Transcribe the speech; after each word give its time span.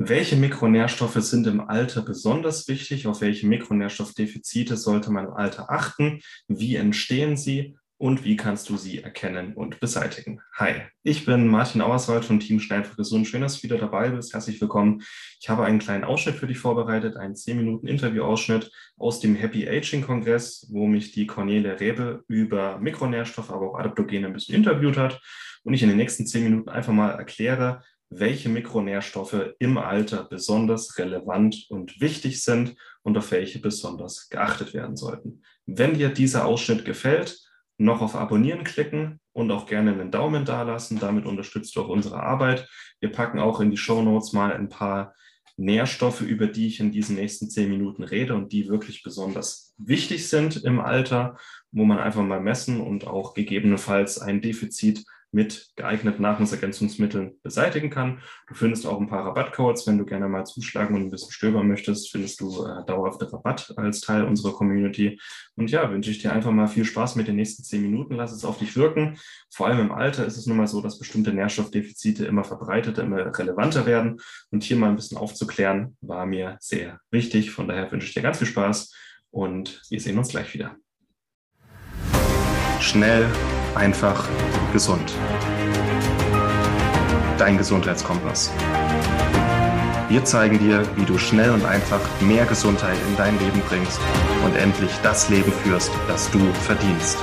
Welche 0.00 0.36
Mikronährstoffe 0.36 1.16
sind 1.16 1.48
im 1.48 1.60
Alter 1.60 2.02
besonders 2.02 2.68
wichtig? 2.68 3.08
Auf 3.08 3.20
welche 3.20 3.48
Mikronährstoffdefizite 3.48 4.76
sollte 4.76 5.10
man 5.10 5.24
im 5.26 5.32
Alter 5.32 5.72
achten? 5.72 6.20
Wie 6.46 6.76
entstehen 6.76 7.36
sie? 7.36 7.76
Und 7.96 8.24
wie 8.24 8.36
kannst 8.36 8.68
du 8.68 8.76
sie 8.76 9.02
erkennen 9.02 9.54
und 9.54 9.80
beseitigen? 9.80 10.40
Hi, 10.54 10.82
ich 11.02 11.24
bin 11.24 11.48
Martin 11.48 11.80
Auerswald 11.80 12.24
von 12.24 12.38
Team 12.38 12.60
Schnell 12.60 12.84
für 12.84 12.94
Gesund. 12.94 13.26
Schön, 13.26 13.40
dass 13.40 13.56
du 13.56 13.64
wieder 13.64 13.76
dabei 13.76 14.10
bist. 14.10 14.32
Herzlich 14.32 14.60
willkommen. 14.60 15.02
Ich 15.40 15.48
habe 15.48 15.64
einen 15.64 15.80
kleinen 15.80 16.04
Ausschnitt 16.04 16.36
für 16.36 16.46
dich 16.46 16.58
vorbereitet, 16.58 17.16
einen 17.16 17.34
10 17.34 17.56
Minuten 17.56 17.88
Interviewausschnitt 17.88 18.70
aus 18.98 19.18
dem 19.18 19.34
Happy 19.34 19.68
Aging 19.68 20.02
Kongress, 20.02 20.68
wo 20.70 20.86
mich 20.86 21.10
die 21.10 21.26
Cornelia 21.26 21.72
Rebe 21.72 22.22
über 22.28 22.78
Mikronährstoffe, 22.78 23.50
aber 23.50 23.72
auch 23.72 23.78
Adaptogene 23.80 24.28
ein 24.28 24.32
bisschen 24.32 24.54
interviewt 24.54 24.96
hat. 24.96 25.20
Und 25.64 25.74
ich 25.74 25.82
in 25.82 25.88
den 25.88 25.98
nächsten 25.98 26.24
10 26.24 26.44
Minuten 26.44 26.68
einfach 26.68 26.92
mal 26.92 27.10
erkläre, 27.10 27.82
welche 28.10 28.48
Mikronährstoffe 28.48 29.54
im 29.58 29.78
Alter 29.78 30.24
besonders 30.24 30.98
relevant 30.98 31.66
und 31.68 32.00
wichtig 32.00 32.42
sind 32.42 32.74
und 33.02 33.16
auf 33.18 33.30
welche 33.32 33.58
besonders 33.58 34.28
geachtet 34.28 34.74
werden 34.74 34.96
sollten. 34.96 35.42
Wenn 35.66 35.94
dir 35.94 36.08
dieser 36.08 36.46
Ausschnitt 36.46 36.84
gefällt, 36.84 37.38
noch 37.78 38.02
auf 38.02 38.16
Abonnieren 38.16 38.64
klicken 38.64 39.20
und 39.32 39.50
auch 39.52 39.66
gerne 39.66 39.92
einen 39.92 40.10
Daumen 40.10 40.44
dalassen. 40.44 40.98
Damit 40.98 41.24
unterstützt 41.24 41.76
du 41.76 41.82
auch 41.82 41.88
unsere 41.88 42.20
Arbeit. 42.20 42.68
Wir 43.00 43.12
packen 43.12 43.38
auch 43.38 43.60
in 43.60 43.70
die 43.70 43.76
Show 43.76 44.02
Notes 44.02 44.32
mal 44.32 44.52
ein 44.52 44.68
paar 44.68 45.14
Nährstoffe, 45.56 46.20
über 46.20 46.46
die 46.46 46.66
ich 46.66 46.80
in 46.80 46.92
diesen 46.92 47.16
nächsten 47.16 47.48
zehn 47.50 47.68
Minuten 47.68 48.02
rede 48.02 48.34
und 48.34 48.52
die 48.52 48.68
wirklich 48.68 49.02
besonders 49.02 49.74
wichtig 49.78 50.28
sind 50.28 50.64
im 50.64 50.80
Alter, 50.80 51.36
wo 51.70 51.84
man 51.84 51.98
einfach 51.98 52.22
mal 52.22 52.40
messen 52.40 52.80
und 52.80 53.06
auch 53.06 53.34
gegebenenfalls 53.34 54.20
ein 54.20 54.40
Defizit 54.40 55.04
mit 55.30 55.68
geeigneten 55.76 56.22
Nahrungsergänzungsmitteln 56.22 57.38
beseitigen 57.42 57.90
kann. 57.90 58.20
Du 58.46 58.54
findest 58.54 58.86
auch 58.86 59.00
ein 59.00 59.08
paar 59.08 59.26
Rabattcodes, 59.26 59.86
wenn 59.86 59.98
du 59.98 60.04
gerne 60.04 60.28
mal 60.28 60.44
zuschlagen 60.44 60.96
und 60.96 61.02
ein 61.02 61.10
bisschen 61.10 61.32
stöbern 61.32 61.68
möchtest, 61.68 62.10
findest 62.10 62.40
du 62.40 62.64
äh, 62.64 62.84
dauerhafte 62.86 63.30
Rabatt 63.30 63.74
als 63.76 64.00
Teil 64.00 64.24
unserer 64.24 64.52
Community. 64.52 65.20
Und 65.56 65.70
ja, 65.70 65.90
wünsche 65.90 66.10
ich 66.10 66.18
dir 66.18 66.32
einfach 66.32 66.50
mal 66.50 66.66
viel 66.66 66.84
Spaß 66.84 67.16
mit 67.16 67.28
den 67.28 67.36
nächsten 67.36 67.62
zehn 67.62 67.82
Minuten. 67.82 68.14
Lass 68.14 68.32
es 68.32 68.44
auf 68.44 68.58
dich 68.58 68.74
wirken. 68.76 69.18
Vor 69.50 69.66
allem 69.66 69.80
im 69.80 69.92
Alter 69.92 70.24
ist 70.24 70.38
es 70.38 70.46
nun 70.46 70.56
mal 70.56 70.66
so, 70.66 70.80
dass 70.80 70.98
bestimmte 70.98 71.32
Nährstoffdefizite 71.32 72.24
immer 72.24 72.44
verbreiteter, 72.44 73.02
immer 73.02 73.38
relevanter 73.38 73.84
werden. 73.84 74.20
Und 74.50 74.64
hier 74.64 74.76
mal 74.76 74.88
ein 74.88 74.96
bisschen 74.96 75.18
aufzuklären, 75.18 75.96
war 76.00 76.24
mir 76.24 76.56
sehr 76.60 77.00
wichtig. 77.10 77.50
Von 77.50 77.68
daher 77.68 77.90
wünsche 77.92 78.06
ich 78.06 78.14
dir 78.14 78.22
ganz 78.22 78.38
viel 78.38 78.46
Spaß 78.46 78.94
und 79.30 79.82
wir 79.90 80.00
sehen 80.00 80.16
uns 80.16 80.28
gleich 80.28 80.54
wieder. 80.54 80.76
Schnell 82.80 83.26
einfach 83.78 84.28
gesund. 84.72 85.14
Dein 87.38 87.56
Gesundheitskompass. 87.56 88.50
Wir 90.08 90.24
zeigen 90.24 90.58
dir, 90.58 90.82
wie 90.96 91.04
du 91.04 91.18
schnell 91.18 91.50
und 91.50 91.64
einfach 91.64 92.00
mehr 92.20 92.46
Gesundheit 92.46 92.96
in 93.08 93.16
dein 93.16 93.38
Leben 93.38 93.62
bringst 93.68 94.00
und 94.44 94.56
endlich 94.56 94.90
das 95.02 95.28
Leben 95.28 95.52
führst, 95.52 95.90
das 96.08 96.30
du 96.30 96.40
verdienst. 96.54 97.18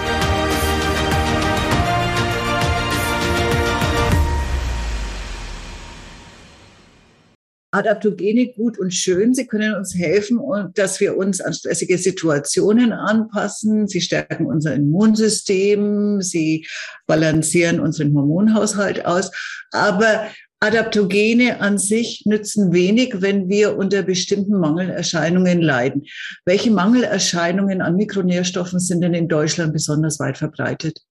Adaptogene 7.75 8.53
gut 8.53 8.79
und 8.79 8.93
schön. 8.93 9.33
Sie 9.33 9.47
können 9.47 9.75
uns 9.75 9.93
helfen, 9.95 10.39
dass 10.75 11.01
wir 11.01 11.17
uns 11.17 11.41
an 11.41 11.53
stressige 11.53 11.97
Situationen 11.97 12.93
anpassen. 12.93 13.87
Sie 13.87 13.99
stärken 13.99 14.45
unser 14.45 14.75
Immunsystem. 14.75 16.21
Sie 16.21 16.65
balancieren 17.05 17.81
unseren 17.81 18.15
Hormonhaushalt 18.15 19.05
aus. 19.05 19.29
Aber 19.71 20.27
Adaptogene 20.61 21.59
an 21.59 21.77
sich 21.77 22.23
nützen 22.25 22.71
wenig, 22.71 23.21
wenn 23.21 23.49
wir 23.49 23.77
unter 23.77 24.03
bestimmten 24.03 24.57
Mangelerscheinungen 24.57 25.61
leiden. 25.61 26.05
Welche 26.45 26.71
Mangelerscheinungen 26.71 27.81
an 27.81 27.97
Mikronährstoffen 27.97 28.79
sind 28.79 29.01
denn 29.01 29.13
in 29.13 29.27
Deutschland 29.27 29.73
besonders 29.73 30.19
weit 30.19 30.37
verbreitet? 30.37 31.01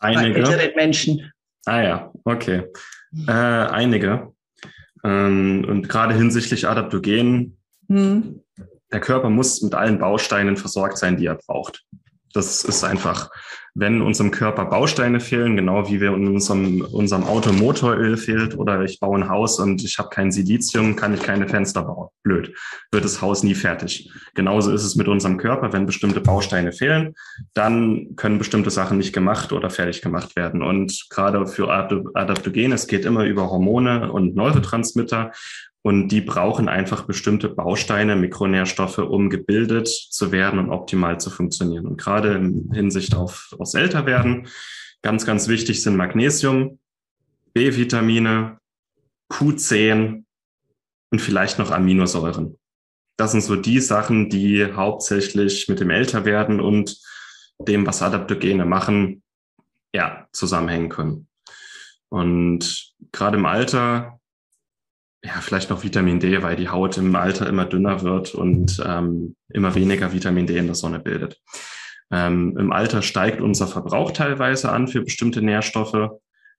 Einige. 0.00 0.42
Bei 0.42 0.50
älteren 0.50 0.76
Menschen. 0.76 1.32
Ah 1.64 1.82
ja, 1.82 2.12
okay. 2.24 2.64
Äh, 3.26 3.32
einige. 3.32 4.35
Ähm, 5.06 5.64
und 5.68 5.88
gerade 5.88 6.14
hinsichtlich 6.14 6.66
Adaptogen, 6.66 7.56
hm. 7.88 8.40
der 8.90 9.00
Körper 9.00 9.30
muss 9.30 9.62
mit 9.62 9.74
allen 9.74 10.00
Bausteinen 10.00 10.56
versorgt 10.56 10.98
sein, 10.98 11.16
die 11.16 11.26
er 11.26 11.36
braucht. 11.36 11.84
Das 12.32 12.64
ist 12.64 12.82
einfach 12.82 13.30
wenn 13.78 14.00
unserem 14.00 14.30
Körper 14.30 14.64
Bausteine 14.64 15.20
fehlen, 15.20 15.54
genau 15.54 15.88
wie 15.88 16.00
wir 16.00 16.14
in 16.14 16.28
unserem, 16.28 16.80
unserem 16.80 17.24
Auto 17.24 17.52
Motoröl 17.52 18.16
fehlt 18.16 18.58
oder 18.58 18.82
ich 18.82 18.98
baue 19.00 19.18
ein 19.18 19.28
Haus 19.28 19.60
und 19.60 19.84
ich 19.84 19.98
habe 19.98 20.08
kein 20.08 20.32
Silizium, 20.32 20.96
kann 20.96 21.12
ich 21.12 21.22
keine 21.22 21.46
Fenster 21.46 21.82
bauen. 21.82 22.08
Blöd. 22.22 22.54
Wird 22.90 23.04
das 23.04 23.20
Haus 23.20 23.42
nie 23.42 23.54
fertig. 23.54 24.10
Genauso 24.34 24.72
ist 24.72 24.82
es 24.82 24.96
mit 24.96 25.08
unserem 25.08 25.36
Körper. 25.36 25.74
Wenn 25.74 25.84
bestimmte 25.84 26.20
Bausteine 26.20 26.72
fehlen, 26.72 27.14
dann 27.52 28.16
können 28.16 28.38
bestimmte 28.38 28.70
Sachen 28.70 28.96
nicht 28.96 29.12
gemacht 29.12 29.52
oder 29.52 29.68
fertig 29.68 30.00
gemacht 30.00 30.36
werden. 30.36 30.62
Und 30.62 31.06
gerade 31.10 31.46
für 31.46 31.70
Adaptogene, 31.70 32.74
es 32.74 32.86
geht 32.86 33.04
immer 33.04 33.24
über 33.24 33.50
Hormone 33.50 34.10
und 34.10 34.34
Neurotransmitter. 34.34 35.32
Und 35.86 36.08
die 36.08 36.20
brauchen 36.20 36.68
einfach 36.68 37.04
bestimmte 37.04 37.48
Bausteine, 37.48 38.16
Mikronährstoffe, 38.16 38.98
um 38.98 39.30
gebildet 39.30 39.86
zu 39.86 40.32
werden 40.32 40.58
und 40.58 40.70
optimal 40.70 41.20
zu 41.20 41.30
funktionieren. 41.30 41.86
Und 41.86 41.96
gerade 41.96 42.32
in 42.32 42.72
Hinsicht 42.74 43.14
auf, 43.14 43.54
aufs 43.66 43.74
Älterwerden, 43.74 44.48
ganz, 45.02 45.26
ganz 45.26 45.48
wichtig 45.48 45.82
sind 45.82 45.96
Magnesium, 45.96 46.78
B-Vitamine, 47.52 48.58
Q10 49.30 50.24
und 51.10 51.20
vielleicht 51.20 51.58
noch 51.58 51.70
Aminosäuren. 51.70 52.58
Das 53.16 53.32
sind 53.32 53.42
so 53.42 53.56
die 53.56 53.80
Sachen, 53.80 54.28
die 54.30 54.72
hauptsächlich 54.72 55.68
mit 55.68 55.80
dem 55.80 55.90
Älterwerden 55.90 56.60
und 56.60 56.98
dem, 57.58 57.86
was 57.86 58.02
Adaptogene 58.02 58.66
machen, 58.66 59.22
ja, 59.94 60.28
zusammenhängen 60.32 60.90
können. 60.90 61.28
Und 62.08 62.92
gerade 63.12 63.38
im 63.38 63.46
Alter 63.46 64.20
ja, 65.26 65.40
vielleicht 65.40 65.70
noch 65.70 65.82
Vitamin 65.82 66.20
D, 66.20 66.42
weil 66.42 66.56
die 66.56 66.68
Haut 66.68 66.98
im 66.98 67.16
Alter 67.16 67.48
immer 67.48 67.64
dünner 67.64 68.02
wird 68.02 68.34
und 68.34 68.80
ähm, 68.86 69.34
immer 69.48 69.74
weniger 69.74 70.12
Vitamin 70.12 70.46
D 70.46 70.56
in 70.56 70.66
der 70.66 70.76
Sonne 70.76 71.00
bildet. 71.00 71.40
Ähm, 72.10 72.56
Im 72.56 72.72
Alter 72.72 73.02
steigt 73.02 73.40
unser 73.40 73.66
Verbrauch 73.66 74.12
teilweise 74.12 74.70
an 74.70 74.88
für 74.88 75.02
bestimmte 75.02 75.42
Nährstoffe, 75.42 76.10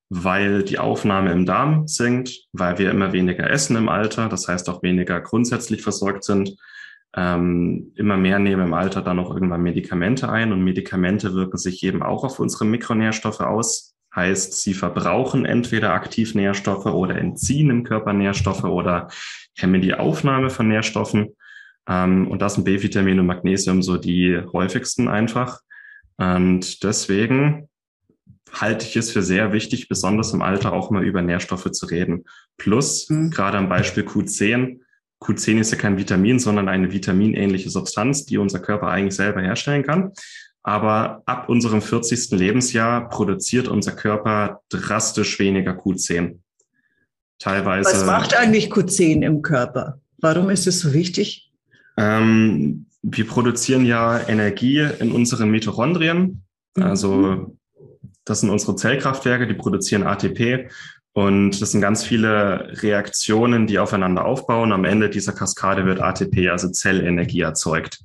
weil 0.09 0.63
die 0.63 0.79
Aufnahme 0.79 1.31
im 1.31 1.45
Darm 1.45 1.87
sinkt, 1.87 2.47
weil 2.53 2.77
wir 2.77 2.91
immer 2.91 3.13
weniger 3.13 3.49
essen 3.49 3.75
im 3.75 3.89
Alter, 3.89 4.29
das 4.29 4.47
heißt 4.47 4.69
auch 4.69 4.83
weniger 4.83 5.19
grundsätzlich 5.21 5.81
versorgt 5.81 6.23
sind. 6.23 6.57
Ähm, 7.15 7.93
immer 7.95 8.17
mehr 8.17 8.39
nehmen 8.39 8.67
im 8.67 8.73
Alter 8.73 9.01
dann 9.01 9.19
auch 9.19 9.33
irgendwann 9.33 9.63
Medikamente 9.63 10.29
ein 10.29 10.51
und 10.51 10.63
Medikamente 10.63 11.33
wirken 11.33 11.57
sich 11.57 11.83
eben 11.83 12.03
auch 12.03 12.23
auf 12.23 12.39
unsere 12.39 12.65
Mikronährstoffe 12.65 13.39
aus. 13.39 13.95
Heißt, 14.15 14.61
sie 14.61 14.73
verbrauchen 14.73 15.45
entweder 15.45 15.93
aktiv 15.93 16.35
Nährstoffe 16.35 16.85
oder 16.85 17.17
entziehen 17.17 17.69
im 17.69 17.83
Körper 17.83 18.13
Nährstoffe 18.13 18.63
oder 18.63 19.09
hemmen 19.55 19.81
die 19.81 19.93
Aufnahme 19.93 20.49
von 20.49 20.67
Nährstoffen. 20.67 21.35
Ähm, 21.87 22.27
und 22.27 22.41
das 22.41 22.55
sind 22.55 22.63
B-Vitamin 22.63 23.19
und 23.19 23.25
Magnesium 23.25 23.81
so 23.81 23.97
die 23.97 24.41
häufigsten 24.53 25.07
einfach. 25.07 25.61
Und 26.17 26.83
deswegen 26.83 27.69
halte 28.51 28.85
ich 28.85 28.95
es 28.95 29.11
für 29.11 29.21
sehr 29.21 29.51
wichtig, 29.53 29.87
besonders 29.87 30.33
im 30.33 30.41
Alter 30.41 30.73
auch 30.73 30.89
mal 30.89 31.03
über 31.03 31.21
Nährstoffe 31.21 31.71
zu 31.71 31.85
reden. 31.85 32.25
Plus, 32.57 33.09
mhm. 33.09 33.29
gerade 33.29 33.57
am 33.57 33.69
Beispiel 33.69 34.03
Q10, 34.03 34.79
Q10 35.21 35.59
ist 35.59 35.71
ja 35.71 35.77
kein 35.77 35.97
Vitamin, 35.97 36.39
sondern 36.39 36.69
eine 36.69 36.91
vitaminähnliche 36.91 37.69
Substanz, 37.69 38.25
die 38.25 38.37
unser 38.37 38.59
Körper 38.59 38.87
eigentlich 38.87 39.15
selber 39.15 39.41
herstellen 39.41 39.83
kann. 39.83 40.11
Aber 40.63 41.23
ab 41.25 41.49
unserem 41.49 41.81
40. 41.81 42.31
Lebensjahr 42.31 43.09
produziert 43.09 43.67
unser 43.67 43.93
Körper 43.93 44.61
drastisch 44.69 45.39
weniger 45.39 45.71
Q10. 45.71 46.39
Teilweise. 47.39 47.89
Was 47.89 48.05
macht 48.05 48.35
eigentlich 48.35 48.71
Q10 48.71 49.23
im 49.23 49.41
Körper? 49.41 50.01
Warum 50.19 50.49
ist 50.49 50.67
es 50.67 50.79
so 50.79 50.93
wichtig? 50.93 51.46
Ähm, 51.97 52.85
wir 53.01 53.27
produzieren 53.27 53.85
ja 53.85 54.19
Energie 54.27 54.87
in 54.99 55.11
unseren 55.11 55.49
Mitochondrien. 55.49 56.43
Mhm. 56.75 56.83
Also 56.83 57.57
das 58.25 58.41
sind 58.41 58.49
unsere 58.49 58.75
Zellkraftwerke, 58.75 59.47
die 59.47 59.53
produzieren 59.53 60.03
ATP. 60.03 60.69
Und 61.13 61.59
das 61.61 61.71
sind 61.71 61.81
ganz 61.81 62.03
viele 62.03 62.71
Reaktionen, 62.83 63.65
die 63.65 63.79
aufeinander 63.79 64.25
aufbauen. 64.25 64.71
Am 64.71 64.85
Ende 64.85 65.09
dieser 65.09 65.33
Kaskade 65.33 65.85
wird 65.85 65.99
ATP, 65.99 66.49
also 66.49 66.69
Zellenergie, 66.69 67.41
erzeugt. 67.41 67.99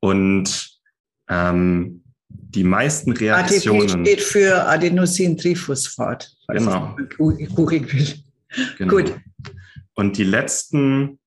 Und 0.00 0.80
ähm, 1.28 2.02
die 2.28 2.64
meisten 2.64 3.12
Reaktionen. 3.12 3.82
ATP 3.82 4.00
steht 4.00 4.20
für 4.22 4.66
Adenosintriphosphat. 4.66 6.32
Genau. 6.48 6.96
Genau. 8.78 8.90
Gut. 8.90 9.14
Und 9.94 10.16
die 10.16 10.24
letzten 10.24 11.18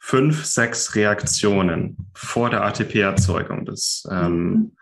fünf, 0.00 0.44
sechs 0.44 0.96
Reaktionen 0.96 2.10
vor 2.14 2.50
der 2.50 2.64
ATP-Erzeugung, 2.64 3.66
das 3.66 4.02
ähm, 4.10 4.50
mhm. 4.50 4.72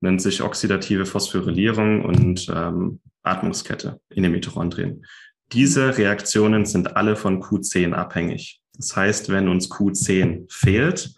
nennt 0.00 0.20
sich 0.20 0.42
oxidative 0.42 1.06
Phosphorylierung 1.06 2.04
und 2.04 2.48
ähm, 2.54 3.00
Atmungskette 3.22 4.00
in 4.10 4.24
den 4.24 4.32
Mitochondrien. 4.32 5.06
Diese 5.52 5.96
Reaktionen 5.96 6.66
sind 6.66 6.96
alle 6.96 7.16
von 7.16 7.40
Q10 7.40 7.92
abhängig. 7.92 8.60
Das 8.74 8.94
heißt, 8.96 9.30
wenn 9.30 9.48
uns 9.48 9.70
Q10 9.70 10.52
fehlt, 10.52 11.14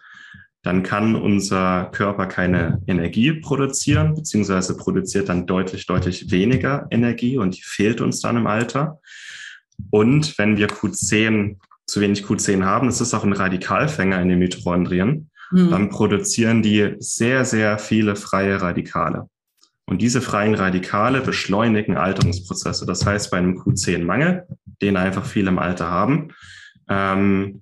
dann 0.62 0.82
kann 0.82 1.16
unser 1.16 1.86
Körper 1.86 2.26
keine 2.26 2.82
Energie 2.86 3.32
produzieren, 3.32 4.14
beziehungsweise 4.14 4.76
produziert 4.76 5.28
dann 5.28 5.46
deutlich, 5.46 5.86
deutlich 5.86 6.30
weniger 6.30 6.86
Energie 6.90 7.36
und 7.36 7.56
die 7.56 7.62
fehlt 7.62 8.00
uns 8.00 8.20
dann 8.20 8.36
im 8.36 8.46
Alter. 8.46 9.00
Und 9.90 10.38
wenn 10.38 10.56
wir 10.56 10.68
Q10, 10.68 11.56
zu 11.92 12.00
wenig 12.00 12.24
Q10 12.24 12.64
haben, 12.64 12.86
das 12.86 13.02
ist 13.02 13.12
auch 13.12 13.22
ein 13.22 13.34
Radikalfänger 13.34 14.20
in 14.22 14.30
den 14.30 14.38
Mitochondrien, 14.38 15.30
mhm. 15.50 15.70
dann 15.70 15.90
produzieren 15.90 16.62
die 16.62 16.96
sehr, 16.98 17.44
sehr 17.44 17.78
viele 17.78 18.16
freie 18.16 18.62
Radikale. 18.62 19.28
Und 19.84 20.00
diese 20.00 20.22
freien 20.22 20.54
Radikale 20.54 21.20
beschleunigen 21.20 21.98
Alterungsprozesse. 21.98 22.86
Das 22.86 23.04
heißt, 23.04 23.30
bei 23.30 23.36
einem 23.36 23.58
Q10-Mangel, 23.58 24.46
den 24.80 24.96
einfach 24.96 25.26
viele 25.26 25.50
im 25.50 25.58
Alter 25.58 25.90
haben, 25.90 26.28
ähm, 26.88 27.60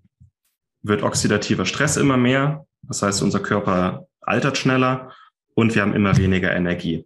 wird 0.82 1.02
oxidativer 1.02 1.66
Stress 1.66 1.96
immer 1.96 2.16
mehr. 2.16 2.66
Das 2.82 3.02
heißt, 3.02 3.22
unser 3.22 3.40
Körper 3.40 4.06
altert 4.20 4.58
schneller 4.58 5.12
und 5.54 5.74
wir 5.74 5.82
haben 5.82 5.94
immer 5.94 6.16
weniger 6.18 6.54
Energie. 6.54 7.04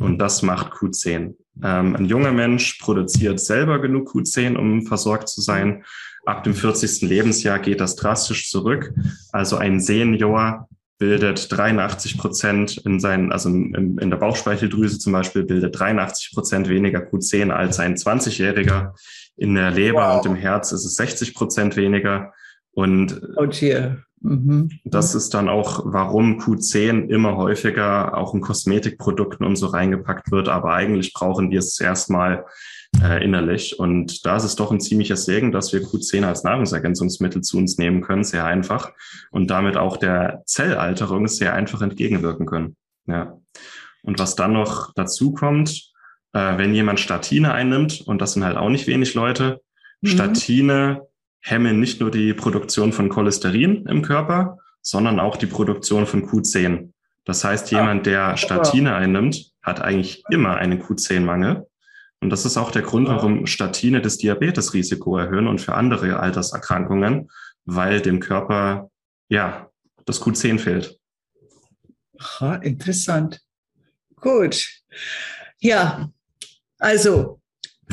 Und 0.00 0.18
das 0.18 0.42
macht 0.42 0.72
Q10. 0.72 1.36
Ähm, 1.62 1.94
ein 1.94 2.04
junger 2.06 2.32
Mensch 2.32 2.80
produziert 2.80 3.38
selber 3.38 3.80
genug 3.80 4.08
Q10, 4.08 4.56
um 4.56 4.86
versorgt 4.86 5.28
zu 5.28 5.40
sein. 5.40 5.84
Ab 6.24 6.44
dem 6.44 6.54
40. 6.54 7.02
Lebensjahr 7.02 7.58
geht 7.58 7.80
das 7.80 7.96
drastisch 7.96 8.50
zurück. 8.50 8.92
Also 9.32 9.56
ein 9.56 9.80
Senior 9.80 10.68
bildet 10.98 11.50
83 11.50 12.18
Prozent 12.18 12.76
in 12.78 12.98
seinen, 13.00 13.32
also 13.32 13.48
in, 13.48 13.98
in 13.98 14.10
der 14.10 14.16
Bauchspeicheldrüse 14.16 14.98
zum 14.98 15.12
Beispiel, 15.12 15.44
bildet 15.44 15.78
83 15.78 16.32
Prozent 16.34 16.68
weniger 16.68 17.00
Q10 17.00 17.50
als 17.50 17.78
ein 17.78 17.94
20-Jähriger. 17.94 18.94
In 19.36 19.54
der 19.54 19.70
Leber 19.70 20.08
wow. 20.08 20.18
und 20.18 20.32
im 20.32 20.36
Herz 20.36 20.72
ist 20.72 20.84
es 20.84 20.96
60 20.96 21.34
Prozent 21.34 21.76
weniger. 21.76 22.32
Und 22.72 23.20
oh 23.36 23.46
mhm. 24.20 24.70
das 24.84 25.14
ist 25.14 25.34
dann 25.34 25.48
auch, 25.48 25.82
warum 25.84 26.38
Q10 26.38 27.08
immer 27.08 27.36
häufiger 27.36 28.16
auch 28.16 28.34
in 28.34 28.40
Kosmetikprodukten 28.40 29.46
und 29.46 29.56
so 29.56 29.66
reingepackt 29.66 30.30
wird. 30.30 30.48
Aber 30.48 30.72
eigentlich 30.72 31.12
brauchen 31.12 31.50
wir 31.50 31.58
es 31.58 31.80
erstmal 31.80 32.44
äh, 33.02 33.22
innerlich. 33.24 33.78
Und 33.78 34.24
da 34.24 34.36
ist 34.36 34.44
es 34.44 34.56
doch 34.56 34.70
ein 34.70 34.80
ziemlicher 34.80 35.16
Segen, 35.16 35.52
dass 35.52 35.72
wir 35.72 35.82
Q10 35.82 36.24
als 36.24 36.44
Nahrungsergänzungsmittel 36.44 37.42
zu 37.42 37.58
uns 37.58 37.78
nehmen 37.78 38.00
können, 38.00 38.24
sehr 38.24 38.44
einfach. 38.44 38.92
Und 39.30 39.50
damit 39.50 39.76
auch 39.76 39.96
der 39.96 40.42
Zellalterung 40.46 41.28
sehr 41.28 41.54
einfach 41.54 41.82
entgegenwirken 41.82 42.46
können. 42.46 42.76
Ja. 43.06 43.38
Und 44.02 44.18
was 44.18 44.36
dann 44.36 44.52
noch 44.52 44.92
dazu 44.94 45.32
kommt, 45.32 45.92
äh, 46.32 46.58
wenn 46.58 46.74
jemand 46.74 47.00
Statine 47.00 47.52
einnimmt, 47.52 48.02
und 48.06 48.20
das 48.20 48.32
sind 48.32 48.44
halt 48.44 48.56
auch 48.56 48.68
nicht 48.68 48.86
wenig 48.86 49.14
Leute, 49.14 49.60
mhm. 50.00 50.08
Statine 50.08 51.07
hemmen 51.40 51.80
nicht 51.80 52.00
nur 52.00 52.10
die 52.10 52.34
Produktion 52.34 52.92
von 52.92 53.08
Cholesterin 53.08 53.86
im 53.86 54.02
Körper, 54.02 54.58
sondern 54.82 55.20
auch 55.20 55.36
die 55.36 55.46
Produktion 55.46 56.06
von 56.06 56.26
Q10. 56.26 56.92
Das 57.24 57.44
heißt, 57.44 57.70
jemand, 57.72 58.06
der 58.06 58.36
Statine 58.36 58.94
einnimmt, 58.94 59.52
hat 59.62 59.80
eigentlich 59.80 60.22
immer 60.30 60.56
einen 60.56 60.82
Q10-Mangel. 60.82 61.66
Und 62.20 62.30
das 62.30 62.44
ist 62.46 62.56
auch 62.56 62.70
der 62.70 62.82
Grund, 62.82 63.06
warum 63.06 63.46
Statine 63.46 64.00
das 64.00 64.16
Diabetesrisiko 64.16 65.18
erhöhen 65.18 65.46
und 65.46 65.60
für 65.60 65.74
andere 65.74 66.18
Alterserkrankungen, 66.18 67.30
weil 67.64 68.00
dem 68.00 68.18
Körper, 68.18 68.90
ja, 69.28 69.68
das 70.04 70.22
Q10 70.22 70.58
fehlt. 70.58 70.98
Aha, 72.18 72.56
interessant. 72.56 73.40
Gut. 74.16 74.66
Ja, 75.60 76.10
also 76.78 77.37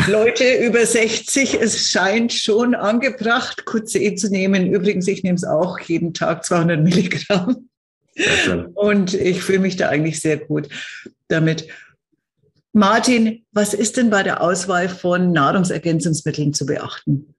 Leute 0.07 0.43
über 0.65 0.85
60, 0.85 1.59
es 1.61 1.89
scheint 1.89 2.33
schon 2.33 2.75
angebracht, 2.75 3.63
Q10 3.65 4.17
zu 4.17 4.29
nehmen. 4.29 4.67
Übrigens, 4.71 5.07
ich 5.07 5.23
nehme 5.23 5.35
es 5.35 5.43
auch 5.43 5.79
jeden 5.79 6.13
Tag 6.13 6.45
200 6.45 6.81
Milligramm. 6.83 7.69
Und 8.75 9.13
ich 9.13 9.41
fühle 9.41 9.59
mich 9.59 9.77
da 9.77 9.89
eigentlich 9.89 10.21
sehr 10.21 10.37
gut 10.37 10.69
damit. 11.27 11.67
Martin, 12.71 13.45
was 13.51 13.73
ist 13.73 13.97
denn 13.97 14.09
bei 14.09 14.21
der 14.21 14.41
Auswahl 14.41 14.89
von 14.89 15.31
Nahrungsergänzungsmitteln 15.31 16.53
zu 16.53 16.65
beachten? 16.65 17.33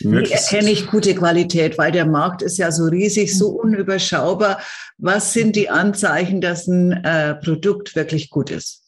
Wie 0.00 0.30
erkenne 0.30 0.70
ich 0.70 0.86
gute 0.86 1.14
Qualität? 1.14 1.76
Weil 1.76 1.92
der 1.92 2.06
Markt 2.06 2.42
ist 2.42 2.56
ja 2.56 2.70
so 2.70 2.84
riesig, 2.84 3.36
so 3.36 3.48
unüberschaubar. 3.48 4.60
Was 4.96 5.32
sind 5.32 5.56
die 5.56 5.68
Anzeichen, 5.68 6.40
dass 6.40 6.66
ein 6.66 6.92
äh, 7.04 7.34
Produkt 7.34 7.96
wirklich 7.96 8.30
gut 8.30 8.50
ist? 8.50 8.87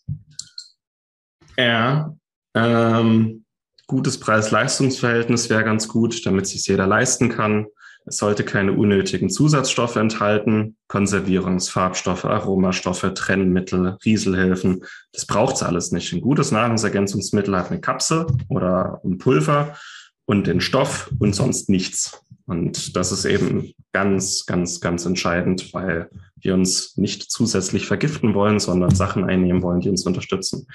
Ja, 1.60 2.16
ähm, 2.54 3.44
gutes 3.86 4.18
Preis-Leistungs-Verhältnis 4.18 5.50
wäre 5.50 5.62
ganz 5.62 5.88
gut, 5.88 6.24
damit 6.24 6.46
sich 6.46 6.66
jeder 6.66 6.86
leisten 6.86 7.28
kann. 7.28 7.66
Es 8.06 8.16
sollte 8.16 8.44
keine 8.44 8.72
unnötigen 8.72 9.28
Zusatzstoffe 9.28 9.96
enthalten, 9.96 10.78
Konservierungsfarbstoffe, 10.88 12.24
Aromastoffe, 12.24 13.12
Trennmittel, 13.12 13.98
Rieselhilfen. 14.02 14.84
Das 15.12 15.26
braucht's 15.26 15.62
alles 15.62 15.92
nicht. 15.92 16.10
Ein 16.14 16.22
gutes 16.22 16.50
Nahrungsergänzungsmittel 16.50 17.54
hat 17.54 17.70
eine 17.70 17.80
Kapsel 17.80 18.26
oder 18.48 19.02
ein 19.04 19.18
Pulver 19.18 19.76
und 20.24 20.46
den 20.46 20.62
Stoff 20.62 21.12
und 21.18 21.34
sonst 21.34 21.68
nichts. 21.68 22.24
Und 22.46 22.96
das 22.96 23.12
ist 23.12 23.26
eben 23.26 23.74
ganz, 23.92 24.46
ganz, 24.46 24.80
ganz 24.80 25.04
entscheidend, 25.04 25.74
weil 25.74 26.08
wir 26.42 26.54
uns 26.54 26.96
nicht 26.96 27.30
zusätzlich 27.30 27.86
vergiften 27.86 28.34
wollen, 28.34 28.58
sondern 28.58 28.94
Sachen 28.94 29.24
einnehmen 29.24 29.62
wollen, 29.62 29.80
die 29.80 29.90
uns 29.90 30.06
unterstützen. 30.06 30.66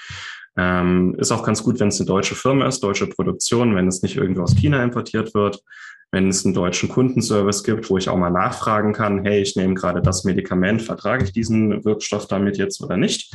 Ähm, 0.58 1.16
ist 1.18 1.32
auch 1.32 1.44
ganz 1.44 1.64
gut, 1.64 1.80
wenn 1.80 1.90
es 1.90 2.00
eine 2.00 2.08
deutsche 2.08 2.36
Firma 2.36 2.68
ist, 2.68 2.82
deutsche 2.82 3.08
Produktion, 3.08 3.76
wenn 3.76 3.88
es 3.88 4.02
nicht 4.02 4.16
irgendwo 4.16 4.44
aus 4.44 4.56
China 4.56 4.84
importiert 4.84 5.34
wird 5.34 5.62
wenn 6.12 6.30
es 6.30 6.46
einen 6.46 6.54
deutschen 6.54 6.90
Kundenservice 6.90 7.64
gibt, 7.64 7.90
wo 7.90 7.98
ich 7.98 8.08
auch 8.08 8.18
mal 8.18 8.30
nachfragen 8.30 8.94
kann, 8.94 9.26
hey, 9.26 9.42
ich 9.42 9.58
nehme 9.58 9.74
gerade 9.74 10.02
das 10.02 10.24
Medikament, 10.24 10.82
vertrage 10.82 11.26
ich 11.26 11.34
diesen 11.34 11.84
Wirkstoff 11.84 12.28
damit 12.28 12.58
jetzt 12.58 12.82
oder 12.82 12.96
nicht? 12.96 13.34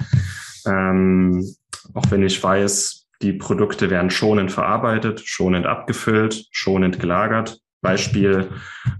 Ähm, 0.67 1.55
auch 1.93 2.11
wenn 2.11 2.23
ich 2.23 2.43
weiß, 2.43 3.07
die 3.23 3.35
Produkte 3.35 3.91
werden 3.91 4.11
schonend 4.11 4.51
verarbeitet, 4.51 5.21
schonend 5.25 5.67
abgefüllt, 5.67 6.47
schonend 6.53 6.99
gelagert. 6.99 7.61
Beispiel, 7.83 8.51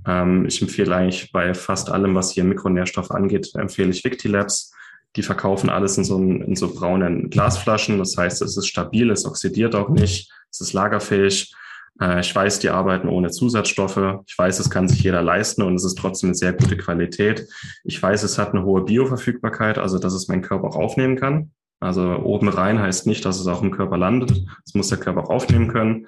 ähm, 0.07 0.47
ich 0.47 0.61
empfehle 0.63 0.95
eigentlich 0.95 1.33
bei 1.33 1.55
fast 1.55 1.91
allem, 1.91 2.15
was 2.15 2.33
hier 2.33 2.45
Mikronährstoff 2.45 3.11
angeht, 3.11 3.55
empfehle 3.55 3.91
ich 3.91 4.05
Victilabs. 4.05 4.73
Die 5.17 5.23
verkaufen 5.23 5.71
alles 5.71 5.99
in 5.99 6.05
so, 6.05 6.19
in 6.19 6.55
so 6.55 6.73
braunen 6.73 7.31
Glasflaschen. 7.31 7.99
Das 7.99 8.17
heißt, 8.17 8.43
es 8.43 8.57
ist 8.57 8.67
stabil, 8.67 9.11
es 9.11 9.27
oxidiert 9.27 9.75
auch 9.75 9.89
nicht, 9.89 10.31
es 10.51 10.61
ist 10.61 10.73
lagerfähig. 10.73 11.53
Äh, 12.01 12.21
ich 12.21 12.35
weiß, 12.35 12.61
die 12.61 12.71
arbeiten 12.71 13.09
ohne 13.09 13.31
Zusatzstoffe. 13.31 14.21
Ich 14.27 14.39
weiß, 14.39 14.59
es 14.61 14.71
kann 14.71 14.89
sich 14.89 15.03
jeder 15.03 15.23
leisten 15.23 15.63
und 15.63 15.75
es 15.75 15.85
ist 15.85 15.99
trotzdem 15.99 16.29
eine 16.29 16.37
sehr 16.37 16.53
gute 16.53 16.77
Qualität. 16.77 17.49
Ich 17.85 18.03
weiß, 18.03 18.23
es 18.23 18.39
hat 18.39 18.53
eine 18.53 18.65
hohe 18.65 18.83
Bioverfügbarkeit, 18.85 19.79
also 19.79 19.99
dass 19.99 20.15
es 20.15 20.29
mein 20.29 20.43
Körper 20.43 20.69
auch 20.69 20.77
aufnehmen 20.77 21.17
kann. 21.17 21.51
Also 21.81 22.03
oben 22.03 22.49
rein 22.49 22.79
heißt 22.79 23.07
nicht, 23.07 23.25
dass 23.25 23.41
es 23.41 23.47
auch 23.47 23.63
im 23.63 23.71
Körper 23.71 23.97
landet. 23.97 24.45
Es 24.65 24.75
muss 24.75 24.89
der 24.89 24.99
Körper 24.99 25.25
auch 25.25 25.31
aufnehmen 25.31 25.69
können. 25.69 26.07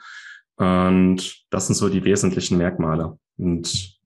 Und 0.57 1.45
das 1.51 1.67
sind 1.67 1.77
so 1.77 1.89
die 1.89 2.05
wesentlichen 2.05 2.59
Merkmale. 2.59 3.19
Und 3.39 3.99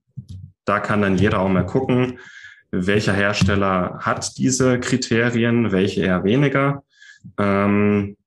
da 0.65 0.79
kann 0.79 1.01
dann 1.01 1.17
jeder 1.17 1.39
auch 1.39 1.49
mal 1.49 1.65
gucken, 1.65 2.19
welcher 2.71 3.13
Hersteller 3.13 3.99
hat 4.01 4.37
diese 4.37 4.79
Kriterien, 4.79 5.71
welche 5.71 6.01
eher 6.01 6.23
weniger. 6.23 6.83
Ähm, 7.37 8.17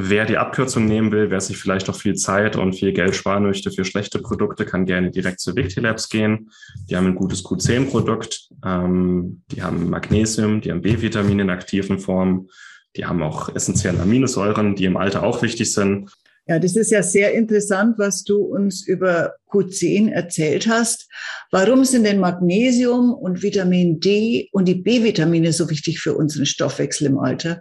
Wer 0.00 0.26
die 0.26 0.38
Abkürzung 0.38 0.84
nehmen 0.84 1.10
will, 1.10 1.28
wer 1.32 1.40
sich 1.40 1.56
vielleicht 1.56 1.90
auch 1.90 1.96
viel 1.96 2.14
Zeit 2.14 2.54
und 2.54 2.74
viel 2.74 2.92
Geld 2.92 3.16
sparen 3.16 3.42
möchte 3.42 3.72
für 3.72 3.84
schlechte 3.84 4.20
Produkte, 4.20 4.64
kann 4.64 4.86
gerne 4.86 5.10
direkt 5.10 5.40
zu 5.40 5.56
Victilabs 5.56 6.08
gehen. 6.08 6.52
Die 6.88 6.96
haben 6.96 7.06
ein 7.06 7.16
gutes 7.16 7.44
Q10-Produkt. 7.44 8.48
Ähm, 8.64 9.42
die 9.50 9.60
haben 9.60 9.90
Magnesium, 9.90 10.60
die 10.60 10.70
haben 10.70 10.82
B-Vitamine 10.82 11.42
in 11.42 11.50
aktiven 11.50 11.98
Formen. 11.98 12.48
Die 12.94 13.06
haben 13.06 13.24
auch 13.24 13.52
essentielle 13.52 14.00
Aminosäuren, 14.00 14.76
die 14.76 14.84
im 14.84 14.96
Alter 14.96 15.24
auch 15.24 15.42
wichtig 15.42 15.72
sind. 15.72 16.12
Ja, 16.48 16.58
das 16.58 16.76
ist 16.76 16.90
ja 16.90 17.02
sehr 17.02 17.34
interessant, 17.34 17.98
was 17.98 18.24
du 18.24 18.38
uns 18.38 18.86
über 18.86 19.34
Q10 19.52 20.10
erzählt 20.10 20.66
hast. 20.66 21.06
Warum 21.50 21.84
sind 21.84 22.04
denn 22.04 22.20
Magnesium 22.20 23.12
und 23.12 23.42
Vitamin 23.42 24.00
D 24.00 24.48
und 24.52 24.66
die 24.66 24.76
B-Vitamine 24.76 25.52
so 25.52 25.68
wichtig 25.68 26.00
für 26.00 26.14
unseren 26.14 26.46
Stoffwechsel 26.46 27.08
im 27.08 27.18
Alter? 27.18 27.60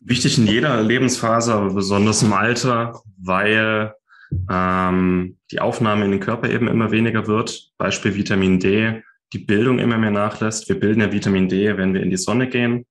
Wichtig 0.00 0.38
in 0.38 0.48
jeder 0.48 0.82
Lebensphase, 0.82 1.54
aber 1.54 1.72
besonders 1.72 2.24
im 2.24 2.32
Alter, 2.32 3.00
weil 3.16 3.94
ähm, 4.50 5.36
die 5.52 5.60
Aufnahme 5.60 6.04
in 6.04 6.10
den 6.10 6.20
Körper 6.20 6.50
eben 6.50 6.66
immer 6.66 6.90
weniger 6.90 7.28
wird. 7.28 7.70
Beispiel 7.78 8.16
Vitamin 8.16 8.58
D, 8.58 9.02
die 9.32 9.38
Bildung 9.38 9.78
immer 9.78 9.98
mehr 9.98 10.10
nachlässt. 10.10 10.68
Wir 10.68 10.80
bilden 10.80 11.00
ja 11.00 11.12
Vitamin 11.12 11.48
D, 11.48 11.76
wenn 11.76 11.94
wir 11.94 12.02
in 12.02 12.10
die 12.10 12.16
Sonne 12.16 12.48
gehen, 12.48 12.86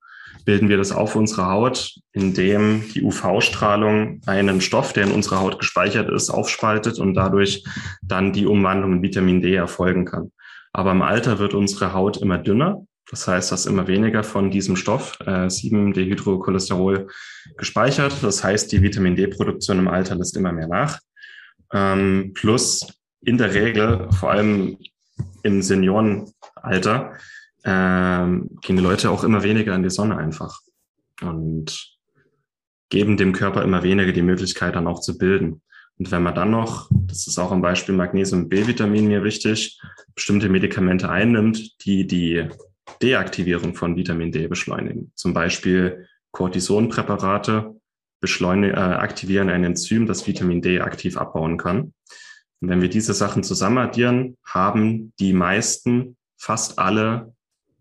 bilden 0.45 0.69
wir 0.69 0.77
das 0.77 0.91
auf 0.91 1.15
unsere 1.15 1.47
Haut, 1.47 1.95
indem 2.11 2.83
die 2.93 3.03
UV-Strahlung 3.03 4.21
einen 4.25 4.61
Stoff, 4.61 4.93
der 4.93 5.05
in 5.05 5.11
unserer 5.11 5.39
Haut 5.39 5.59
gespeichert 5.59 6.09
ist, 6.09 6.29
aufspaltet 6.29 6.99
und 6.99 7.13
dadurch 7.13 7.63
dann 8.01 8.33
die 8.33 8.45
Umwandlung 8.45 8.93
in 8.93 9.01
Vitamin 9.01 9.41
D 9.41 9.55
erfolgen 9.55 10.05
kann. 10.05 10.31
Aber 10.73 10.91
im 10.91 11.01
Alter 11.01 11.39
wird 11.39 11.53
unsere 11.53 11.93
Haut 11.93 12.17
immer 12.17 12.37
dünner 12.37 12.85
Das 13.11 13.27
heißt, 13.27 13.51
dass 13.51 13.65
immer 13.65 13.87
weniger 13.87 14.23
von 14.23 14.51
diesem 14.51 14.75
Stoff, 14.75 15.17
äh, 15.25 15.49
7-Dehydrocholesterol, 15.49 17.07
gespeichert. 17.57 18.13
Das 18.21 18.43
heißt, 18.43 18.71
die 18.71 18.81
Vitamin 18.81 19.15
D-Produktion 19.15 19.79
im 19.79 19.87
Alter 19.87 20.15
lässt 20.15 20.37
immer 20.37 20.51
mehr 20.51 20.67
nach. 20.67 20.99
Ähm, 21.73 22.31
plus 22.35 22.87
in 23.21 23.37
der 23.37 23.53
Regel, 23.53 24.07
vor 24.11 24.31
allem 24.31 24.77
im 25.43 25.61
Seniorenalter, 25.61 27.13
ähm, 27.63 28.49
gehen 28.61 28.77
die 28.77 28.83
Leute 28.83 29.11
auch 29.11 29.23
immer 29.23 29.43
weniger 29.43 29.75
in 29.75 29.83
die 29.83 29.89
Sonne 29.89 30.17
einfach 30.17 30.59
und 31.21 31.97
geben 32.89 33.17
dem 33.17 33.33
Körper 33.33 33.63
immer 33.63 33.83
weniger 33.83 34.11
die 34.11 34.21
Möglichkeit, 34.21 34.75
dann 34.75 34.87
auch 34.87 35.01
zu 35.01 35.17
bilden. 35.17 35.61
Und 35.97 36.11
wenn 36.11 36.23
man 36.23 36.33
dann 36.33 36.51
noch, 36.51 36.89
das 36.91 37.27
ist 37.27 37.37
auch 37.37 37.51
am 37.51 37.61
Beispiel 37.61 37.93
Magnesium 37.93 38.47
B-Vitamin 38.47 39.07
mir 39.07 39.23
wichtig, 39.23 39.79
bestimmte 40.15 40.49
Medikamente 40.49 41.09
einnimmt, 41.09 41.83
die 41.85 42.07
die 42.07 42.47
Deaktivierung 43.01 43.75
von 43.75 43.95
Vitamin 43.95 44.31
D 44.31 44.47
beschleunigen. 44.47 45.11
Zum 45.15 45.33
Beispiel 45.33 46.07
Cortisonpräparate 46.31 47.75
äh, 48.21 48.73
aktivieren 48.75 49.49
ein 49.49 49.63
Enzym, 49.63 50.05
das 50.05 50.25
Vitamin 50.25 50.61
D 50.61 50.81
aktiv 50.81 51.17
abbauen 51.17 51.57
kann. 51.57 51.93
Und 52.61 52.69
wenn 52.69 52.81
wir 52.81 52.89
diese 52.89 53.13
Sachen 53.13 53.43
zusammen 53.43 53.77
addieren, 53.77 54.37
haben 54.43 55.13
die 55.19 55.33
meisten, 55.33 56.17
fast 56.37 56.79
alle 56.79 57.33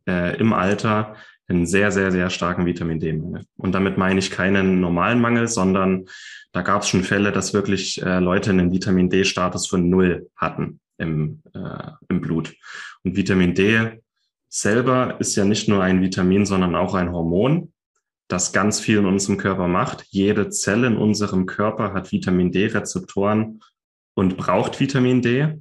äh, 0.08 0.36
im 0.38 0.52
Alter 0.52 1.14
einen 1.48 1.66
sehr, 1.66 1.90
sehr, 1.92 2.12
sehr 2.12 2.30
starken 2.30 2.66
Vitamin 2.66 3.00
D-Mangel. 3.00 3.44
Und 3.56 3.72
damit 3.72 3.96
meine 3.96 4.18
ich 4.18 4.30
keinen 4.30 4.80
normalen 4.80 5.20
Mangel, 5.20 5.48
sondern 5.48 6.06
da 6.52 6.62
gab 6.62 6.82
es 6.82 6.88
schon 6.88 7.04
Fälle, 7.04 7.32
dass 7.32 7.54
wirklich 7.54 8.02
äh, 8.02 8.18
Leute 8.18 8.50
einen 8.50 8.72
Vitamin 8.72 9.08
D-Status 9.08 9.66
von 9.66 9.88
null 9.88 10.28
hatten 10.36 10.80
im, 10.98 11.42
äh, 11.54 11.90
im 12.08 12.20
Blut. 12.20 12.54
Und 13.02 13.16
Vitamin 13.16 13.54
D 13.54 14.00
selber 14.48 15.16
ist 15.20 15.36
ja 15.36 15.44
nicht 15.44 15.68
nur 15.68 15.82
ein 15.82 16.02
Vitamin, 16.02 16.44
sondern 16.46 16.74
auch 16.74 16.94
ein 16.94 17.12
Hormon, 17.12 17.72
das 18.28 18.52
ganz 18.52 18.80
viel 18.80 18.98
in 18.98 19.06
unserem 19.06 19.38
Körper 19.38 19.68
macht. 19.68 20.04
Jede 20.10 20.50
Zelle 20.50 20.86
in 20.86 20.96
unserem 20.96 21.46
Körper 21.46 21.94
hat 21.94 22.12
Vitamin 22.12 22.52
D-Rezeptoren 22.52 23.60
und 24.14 24.36
braucht 24.36 24.80
Vitamin 24.80 25.22
D. 25.22 25.58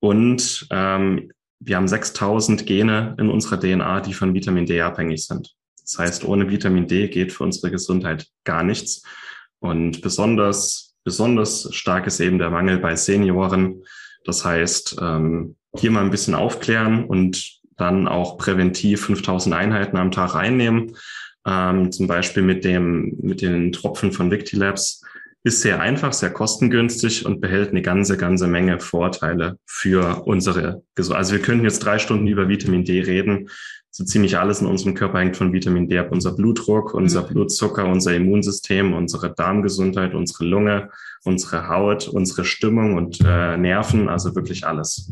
Und 0.00 0.66
ähm, 0.70 1.30
wir 1.60 1.76
haben 1.76 1.88
6000 1.88 2.66
Gene 2.66 3.14
in 3.18 3.28
unserer 3.28 3.60
DNA, 3.60 4.00
die 4.00 4.14
von 4.14 4.34
Vitamin 4.34 4.66
D 4.66 4.80
abhängig 4.80 5.26
sind. 5.26 5.54
Das 5.82 5.98
heißt, 5.98 6.24
ohne 6.24 6.50
Vitamin 6.50 6.86
D 6.86 7.08
geht 7.08 7.32
für 7.32 7.44
unsere 7.44 7.70
Gesundheit 7.70 8.26
gar 8.44 8.62
nichts. 8.62 9.02
Und 9.58 10.00
besonders, 10.00 10.96
besonders 11.04 11.68
stark 11.74 12.06
ist 12.06 12.20
eben 12.20 12.38
der 12.38 12.50
Mangel 12.50 12.78
bei 12.78 12.96
Senioren. 12.96 13.82
Das 14.24 14.44
heißt, 14.44 14.96
ähm, 15.00 15.56
hier 15.76 15.90
mal 15.90 16.02
ein 16.04 16.10
bisschen 16.10 16.34
aufklären 16.34 17.04
und 17.04 17.60
dann 17.76 18.08
auch 18.08 18.38
präventiv 18.38 19.02
5000 19.06 19.54
Einheiten 19.54 19.96
am 19.96 20.10
Tag 20.10 20.34
einnehmen. 20.34 20.96
Ähm, 21.46 21.92
zum 21.92 22.06
Beispiel 22.06 22.42
mit 22.42 22.64
dem, 22.64 23.16
mit 23.20 23.42
den 23.42 23.72
Tropfen 23.72 24.12
von 24.12 24.30
Victilabs 24.30 25.02
ist 25.42 25.62
sehr 25.62 25.80
einfach, 25.80 26.12
sehr 26.12 26.30
kostengünstig 26.30 27.24
und 27.24 27.40
behält 27.40 27.70
eine 27.70 27.80
ganze, 27.82 28.18
ganze 28.18 28.46
Menge 28.46 28.78
Vorteile 28.78 29.58
für 29.66 30.22
unsere 30.26 30.82
Gesundheit. 30.94 31.18
Also 31.18 31.32
wir 31.32 31.42
könnten 31.42 31.64
jetzt 31.64 31.80
drei 31.80 31.98
Stunden 31.98 32.26
über 32.26 32.48
Vitamin 32.48 32.84
D 32.84 33.00
reden. 33.00 33.48
So 33.92 34.04
ziemlich 34.04 34.38
alles 34.38 34.60
in 34.60 34.68
unserem 34.68 34.94
Körper 34.94 35.18
hängt 35.18 35.36
von 35.36 35.52
Vitamin 35.52 35.88
D 35.88 35.98
ab. 35.98 36.12
Unser 36.12 36.36
Blutdruck, 36.36 36.94
unser 36.94 37.22
mhm. 37.22 37.28
Blutzucker, 37.28 37.86
unser 37.86 38.14
Immunsystem, 38.14 38.92
unsere 38.92 39.34
Darmgesundheit, 39.34 40.14
unsere 40.14 40.44
Lunge, 40.44 40.90
unsere 41.24 41.66
Haut, 41.68 42.06
unsere 42.06 42.44
Stimmung 42.44 42.94
und 42.94 43.18
äh, 43.24 43.56
Nerven, 43.56 44.08
also 44.08 44.36
wirklich 44.36 44.64
alles. 44.66 45.10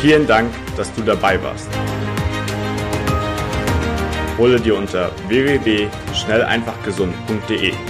Vielen 0.00 0.26
Dank, 0.26 0.50
dass 0.76 0.92
du 0.94 1.02
dabei 1.02 1.40
warst. 1.42 1.68
Hole 4.38 4.58
dir 4.58 4.76
unter 4.76 5.12
www.schnelleinfachgesund.de 5.28 7.89